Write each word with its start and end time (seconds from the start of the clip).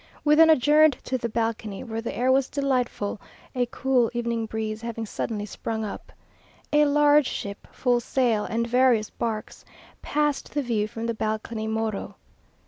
We 0.25 0.33
then 0.33 0.49
adjourned 0.49 0.93
to 1.03 1.19
the 1.19 1.29
balcony, 1.29 1.83
where 1.83 2.01
the 2.01 2.15
air 2.17 2.31
was 2.31 2.49
delightful, 2.49 3.21
a 3.53 3.67
cool 3.67 4.09
evening 4.15 4.47
breeze 4.47 4.81
having 4.81 5.05
suddenly 5.05 5.45
sprung 5.45 5.85
up. 5.85 6.11
A 6.73 6.85
large 6.85 7.27
ship, 7.27 7.67
full 7.71 7.99
sail, 7.99 8.43
and 8.45 8.65
various 8.65 9.11
barks, 9.11 9.63
passed 10.01 10.55
the 10.55 10.63
View 10.63 10.87
From 10.87 11.05
the 11.05 11.13
Balcony 11.13 11.67
Morro. 11.67 12.15